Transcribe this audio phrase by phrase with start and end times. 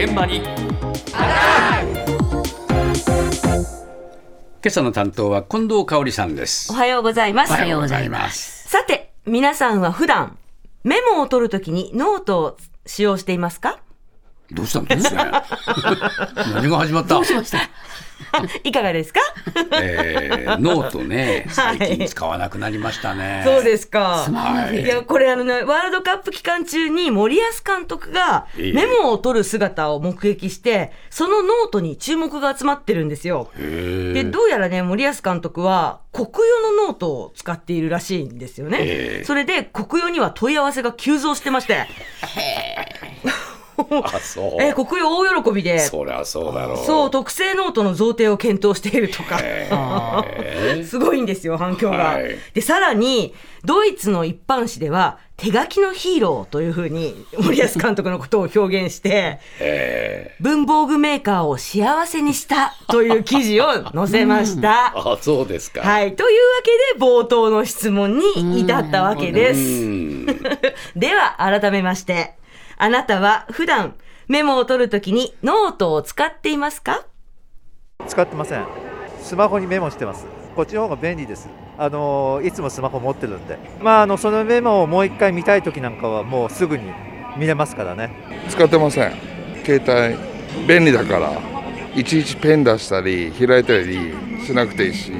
[0.00, 0.36] 現場に。
[0.36, 0.46] 今
[4.64, 6.70] 朝の担当は近藤香織さんです。
[6.72, 7.52] おはようございます。
[7.52, 8.68] おはようございます。
[8.68, 10.38] さて、皆さんは普段、
[10.84, 13.80] メモを取るときにノートを使用していますか？
[14.52, 15.20] どうしたんですね。
[16.54, 17.18] 何が始まった？
[18.64, 19.20] いかがですか？
[19.80, 21.78] えー、ノートね はい。
[21.78, 24.26] 最近使わなくなりましたね、そうですか。
[24.28, 24.82] はい。
[24.82, 28.72] いや、これあのね、ワールドカップ期間中に森保監督がええ。
[28.72, 33.50] メモを取る姿を目撃して、そのノートに注目が集まってるんですよ。
[33.58, 38.78] へで、どうやらね、森保監督はコクヨのノートを使っているらしいんですよね。
[38.80, 39.24] ええ。
[39.24, 41.86] それでコクヨには問い合わせが急増してまして、
[44.02, 44.62] あそう。
[44.62, 46.76] え、コクヨ大喜びで、そりゃそうだろう。
[46.84, 49.38] そう、特製ノートの贈呈を検討しているとか。
[49.40, 51.96] へ すごいんですよ、反響が。
[51.96, 52.36] はい。
[52.54, 64.92] で、さらに、ドイツの一般紙では、手書きのヒーローというふうに森保監督のことを表現して、え文房具メーカーを幸せにしたという記事を載せました。
[64.98, 65.82] ー、あそうですか。
[65.82, 66.16] はい。
[66.16, 69.60] というわけで、冒頭の質問に至ったわけでうす。
[69.60, 70.26] ん。
[70.96, 72.34] では、改めまして、
[72.80, 73.96] あなたは普段
[74.28, 77.04] メモを取るときにノートを使っていますか？
[78.06, 78.64] 使ってません。
[79.20, 80.26] スマホにメモしてます。
[80.54, 81.48] こっちの方が便利です。
[81.76, 83.58] あのいつもスマホ持ってるんで。
[83.80, 86.84] まああのそのメモをもう一回見たい時なんかはもうすぐに
[87.36, 88.10] 見れますからね。
[88.48, 89.12] 使ってません。
[89.64, 89.82] 携
[90.56, 91.32] 帯便利だから。
[91.96, 94.14] いちいちペン出したり開いたり
[94.46, 95.10] しなくていいし。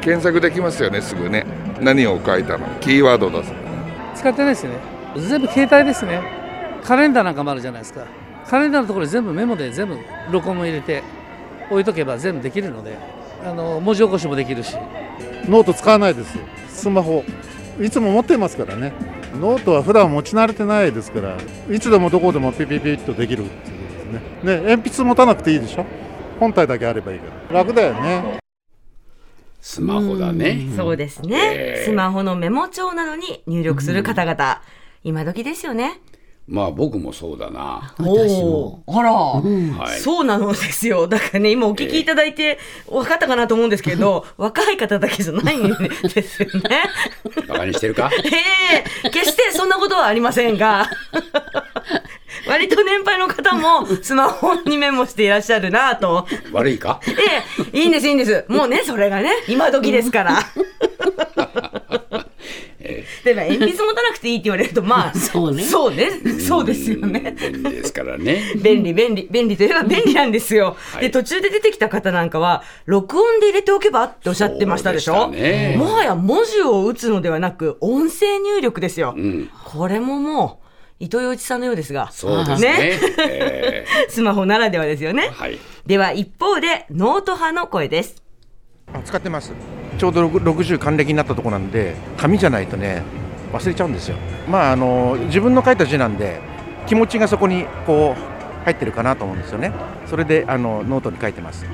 [0.00, 1.46] 検索できますよねすぐね。
[1.80, 3.52] 何を書いたのキーワード出す
[4.16, 4.78] 使ってないですね。
[5.16, 6.33] 全部携帯ですね
[6.84, 8.06] カレンダーなんかもあるじゃないですか。
[8.46, 9.98] カレンダーのところに全部メモで全部
[10.30, 11.02] 録音も入れて
[11.70, 12.98] 置いとけば全部できるので
[13.42, 14.76] あの文字起こしもできるし。
[15.48, 16.38] ノート使わないです。
[16.68, 17.24] スマホ。
[17.80, 18.92] いつも持ってますからね。
[19.40, 21.36] ノートは普段持ち慣れてないですから
[21.68, 24.60] いつでもどこでもピピピッとできるっていうことですね。
[24.60, 25.86] ね鉛筆持たなくていいでしょ。
[26.38, 27.58] 本体だけあればいいから。
[27.60, 28.38] 楽だよね。
[29.60, 30.70] スマホだね。
[30.76, 34.60] そうですね、ええスマホのメモ帳などに入力する方々、
[35.02, 36.00] 今時ですよね。
[36.46, 37.94] まあ僕もそうだな。
[38.04, 39.42] おお、あら、は
[39.96, 39.98] い。
[39.98, 41.06] そうなのですよ。
[41.08, 45.68] だからね、今お聞きいただいて分かったかなと思うんですけど、 若い方だけじゃないん
[46.12, 46.82] ですよね。
[47.48, 48.10] バカにしてるか？
[48.12, 49.10] ええ。
[49.10, 50.90] 決してそんなことはありませんが、
[52.46, 56.26] 割と年配の方もスマホにメモしていらっしゃるなと。
[56.52, 57.00] 悪いか？
[57.08, 57.78] ええ。
[57.78, 58.44] いいんです、いいんです。
[58.48, 60.38] もうね、それがね、今時ですから。
[63.24, 65.62] でも 鉛筆持たなくていいって言われると、まあ、 そうね。
[65.64, 66.10] そうね。
[66.46, 67.34] そうですよね。
[67.40, 70.76] 便利ですからね便利、便利、便利といえば便利なんですよ。
[70.92, 75.14] はいで、途中で出てきた方なんかは、録音で入れておけばっておっしゃってましたでしょ？
[75.24, 79.14] そうでしたねもはや文字を打つのではなく、音声入力ですよ。
[79.16, 80.60] うんこれもも
[81.00, 82.10] う、伊藤洋一さんのようですが。
[82.12, 85.42] そうですねえ スマホならではですよねー。
[85.42, 88.16] はいでは、一方で、ノート派の声です。
[88.92, 89.52] あ使ってます
[89.98, 93.02] ちょうど6 60還暦になったところなんで紙じゃないとね
[93.52, 94.16] 忘れちゃうんですよ。
[94.48, 96.40] まああの自分の書いた字なんで
[96.86, 99.72] 気持ちがそこにこう入ってるかなと思うんですよね。
[100.06, 101.66] それであのノートに書いてます。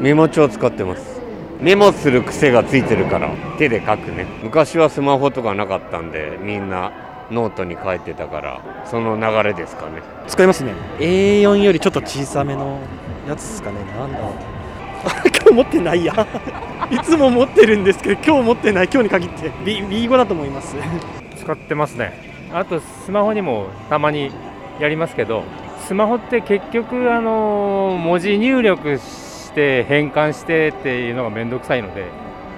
[0.00, 1.20] メモ帳使ってます。
[1.60, 4.26] メモする癖がついてるから手で書くね。
[4.42, 6.92] 昔はスマホとかなかったんでみんな
[7.30, 10.02] ノートに書いてたからその流れですかね。
[10.28, 10.72] 使いますね。
[10.98, 12.78] A4 よりちょっと小さめの
[13.26, 13.78] やつですかね。
[13.98, 14.53] なんだろう
[15.54, 16.12] 持ってないや。
[16.90, 18.88] いつも持ってるんですけど今日持ってない。
[18.92, 19.50] 今日に限って。
[19.64, 20.76] B B5 だと思います。
[21.36, 22.12] 使ってますね。
[22.52, 24.30] あとスマホにもたまに
[24.80, 25.42] やりますけど
[25.86, 32.04] スマホって結局あの文字入力して変換してっていうのが面倒くさいので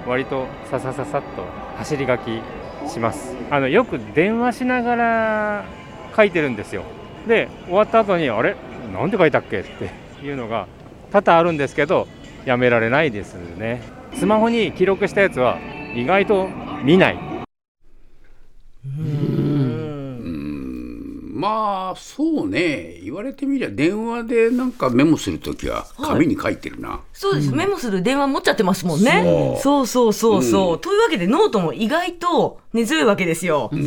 [0.07, 1.43] 割とささささっと
[1.77, 2.41] 走り書き
[2.87, 3.35] します。
[3.49, 5.65] あのよく電話しながら
[6.15, 6.83] 書いてるんですよ。
[7.27, 8.55] で終わった後にあれ？
[8.93, 9.59] なんで書いたっけ？
[9.59, 9.89] って
[10.25, 10.67] いうのが
[11.11, 12.07] 多々あるんですけど
[12.47, 13.81] やめられないですね。
[14.13, 15.59] スマホに記録したやつは
[15.93, 16.47] 意外と
[16.81, 17.19] 見ない。
[21.33, 23.01] まあそうね。
[23.03, 29.57] 言われてみりゃ電話でなんかメモするときは紙に書いてるな、そうです、メモする電話持っちゃってますもんね。
[29.61, 29.85] そう。
[29.85, 30.79] そうそうそう。
[30.79, 33.69] というわけでノートも意外と根強いわけですよ。
[33.71, 33.77] ご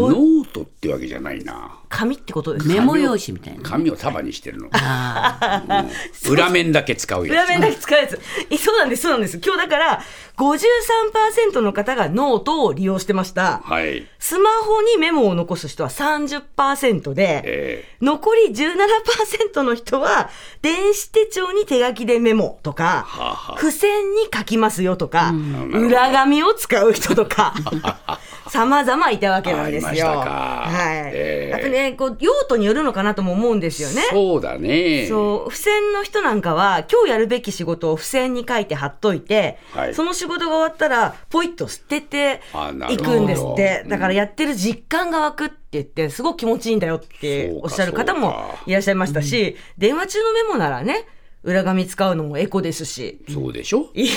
[0.00, 1.78] ノートってわけじゃないな。
[1.88, 2.72] 紙ってことですか？
[2.74, 3.62] メモ用紙みたいな。
[3.68, 4.66] 紙を束にしてるの。
[4.66, 7.32] うん裏面だけ使うやつ。
[7.32, 8.18] 裏面だけ使うやつ。
[8.50, 9.38] えそうなんです、そうなんです。
[9.44, 10.02] 今日だから、
[10.36, 13.60] 53%の方がノートを利用してました。
[13.64, 14.06] はい。
[14.18, 20.30] スマホにメモを残す人は30%で、え残り17%の人は、
[20.62, 25.32] 電子手帳に手書きでメモとか、はあはあ付箋に書きますよとか、
[25.72, 27.54] 裏紙を使う人とか、
[28.52, 30.08] 様々いたわけなんですよ。
[30.08, 31.10] はい。
[31.14, 34.02] ええやっぱね、こう、用途によるのかなとも思うんですよね。
[34.10, 35.06] そうだね。
[35.08, 42.42] そう、付箋の人なんかは、今日やるべき仕事を付箋に書いて貼っといて、はいその仕事が終わったら、ポイッと捨てて
[42.90, 43.86] いくんですって。
[43.88, 51.06] だからやってる実感が湧くって言って、すごく気持ちいいんだよっておっしゃる方もいらっしゃいましたし、電話中のメモならね、
[51.44, 53.90] 裏紙使うのもエコですし、そうでしょ？
[53.94, 54.08] い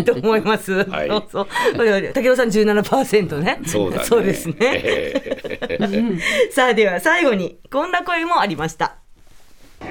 [0.00, 0.72] いと思います。
[0.88, 1.46] はいそうそう。
[1.76, 3.60] 武雄さん17%ね。
[3.66, 4.04] そうだね。
[4.04, 4.54] そうですね。
[4.60, 5.22] え
[5.80, 6.18] え
[6.50, 8.96] さあでは最後に、こんな声もありました。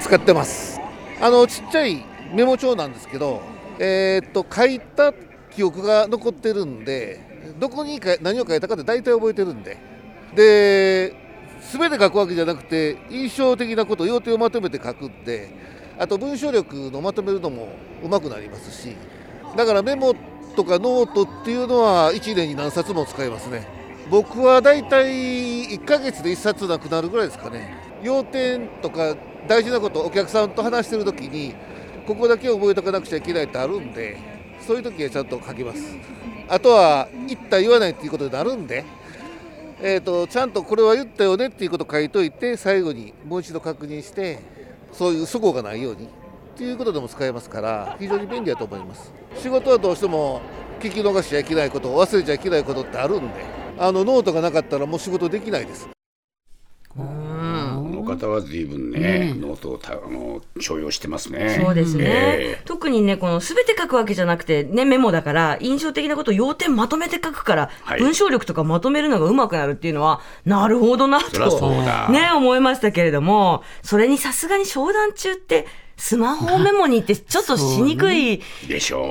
[0.00, 0.80] 使ってます
[1.20, 2.02] あのちっちゃい
[2.34, 3.42] メモ帳なんですけど
[3.78, 5.12] えーっと書いた
[5.54, 7.20] 記憶が残ってるんで
[7.60, 9.76] どこにか何を書いたかって大体覚えてるんで
[10.34, 11.14] で
[11.72, 15.50] 全て書くわけじゃなくて印象的なこと要点をまとめて書くんで
[15.98, 17.68] あと文章力のまとめるのも
[18.02, 18.96] うまくなりますし
[19.56, 20.14] だからメモ
[20.56, 23.66] とかノートっていうのは1年に何冊も使えますね。
[24.10, 25.06] 僕はだいたい
[25.74, 27.74] 1ヶ月で1冊なくなるぐらいですかね。
[28.02, 29.16] 要点とか
[29.48, 31.54] 大事なことお客さんと話してる時に
[32.06, 34.18] ここだけ覚えとかなくちゃいけないってあるんで
[34.66, 35.82] そういう時はちゃんと書きます。
[36.48, 38.84] あとは言った言わないっていうことになるんで、
[39.80, 44.40] えー、とちゃんとこれは言ったよねっていうことを書いといて最後にもう一度確認して
[44.92, 46.08] そういう齟齬がないように
[46.56, 49.12] ということでも使えますから非常に便利だと思います。
[49.36, 50.40] 仕事はどうしても
[50.80, 53.44] 聞き逃しちゃいけないこと忘れちゃいけないことってあるんで
[53.78, 55.88] あのノートがなかったらもう仕事できないです。
[58.16, 61.60] 方は随分ね、ノートをたあの重用してますね。
[61.62, 62.04] そうですね。
[62.06, 68.00] え特にね、このすべて書くわけじゃなくて、ね、メモだから、印象的なことを要点まとめて書くから、はい。
[68.00, 72.08] 文章力とかまとめるのが上手くなるっていうのは、なるほどなと、だ。
[72.08, 78.40] ね、思いましたけれども、それにさすがに商談中って、スマホメモにってちょっとしにくい。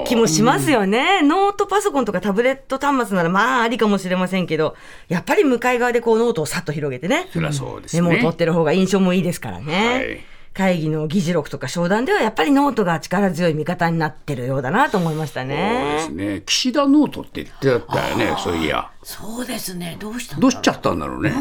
[0.05, 1.21] 気もしますよね。
[1.21, 4.75] ノートパソコンとかタブレット端末ならまあありかもしれませんけど、
[5.07, 7.29] やっぱり向かい側でこうノートをさっと広げてね。
[7.31, 8.01] そりゃそうですね。
[8.01, 9.93] メモを取ってる方が印象もいいですからね。
[9.93, 16.11] はい会議の議事録とか商談ではやっぱりノートが力強い味方になってるようだなと思いましたそうでねす。
[16.11, 16.43] ね。
[16.45, 18.91] 岸田ノートって言ってあったよね、そういや。
[19.01, 19.95] そうですね。
[19.97, 21.33] どうしたどうしちゃったんだろうね。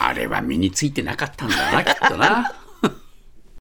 [0.00, 2.52] あれは身についてなかったんだな、きっとな。